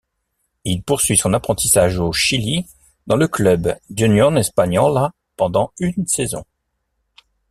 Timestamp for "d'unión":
3.91-4.35